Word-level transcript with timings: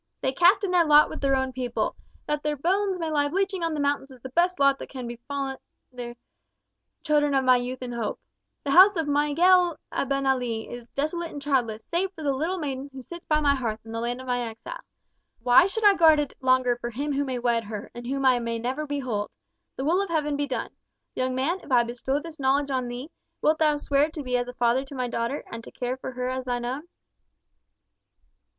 They 0.19 0.33
cast 0.33 0.63
in 0.63 0.71
their 0.71 0.83
lot 0.83 1.09
with 1.09 1.21
their 1.21 1.35
own 1.35 1.53
people, 1.53 1.95
and 2.25 2.25
that 2.25 2.41
their 2.41 2.55
bones 2.55 2.97
may 2.97 3.11
lie 3.11 3.27
bleaching 3.29 3.61
on 3.61 3.75
the 3.75 3.79
mountains 3.79 4.09
is 4.09 4.19
the 4.19 4.29
best 4.31 4.59
lot 4.59 4.79
that 4.79 4.89
can 4.89 5.07
have 5.07 5.19
befallen 5.19 5.57
the 5.91 6.15
children 7.03 7.35
of 7.35 7.45
my 7.45 7.57
youth 7.57 7.83
and 7.83 7.93
hope. 7.93 8.19
The 8.63 8.71
house 8.71 8.95
of 8.95 9.07
Miguel 9.07 9.77
Abenali 9.91 10.67
is 10.67 10.89
desolate 10.89 11.29
and 11.29 11.39
childless, 11.39 11.85
save 11.85 12.11
for 12.13 12.23
the 12.23 12.33
little 12.33 12.57
maiden 12.57 12.89
who 12.91 13.03
sits 13.03 13.25
by 13.27 13.39
my 13.41 13.53
hearth 13.53 13.79
in 13.85 13.91
the 13.91 13.99
land 13.99 14.19
of 14.19 14.25
my 14.25 14.41
exile! 14.41 14.79
Why 15.43 15.67
should 15.67 15.85
I 15.85 15.93
guard 15.93 16.19
it 16.19 16.33
longer 16.41 16.77
for 16.77 16.89
him 16.89 17.13
who 17.13 17.23
may 17.23 17.37
wed 17.37 17.65
her, 17.65 17.91
and 17.93 18.07
whom 18.07 18.25
I 18.25 18.39
may 18.39 18.57
never 18.57 18.87
behold? 18.87 19.29
The 19.75 19.85
will 19.85 20.01
of 20.01 20.09
Heaven 20.09 20.35
be 20.35 20.47
done! 20.47 20.71
Young 21.13 21.35
man, 21.35 21.59
if 21.59 21.71
I 21.71 21.83
bestow 21.83 22.17
this 22.19 22.39
knowledge 22.39 22.71
on 22.71 22.87
thee, 22.87 23.11
wilt 23.39 23.59
thou 23.59 23.77
swear 23.77 24.09
to 24.09 24.23
be 24.23 24.35
as 24.35 24.47
a 24.47 24.53
father 24.55 24.83
to 24.83 24.95
my 24.95 25.07
daughter, 25.07 25.43
and 25.51 25.63
to 25.63 25.69
care 25.69 25.95
for 25.95 26.13
her 26.13 26.27
as 26.27 26.45
thine 26.45 26.65
own?" 26.65 26.87